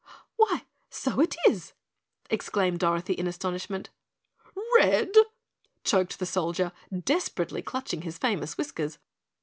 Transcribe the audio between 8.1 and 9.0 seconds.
famous whiskers.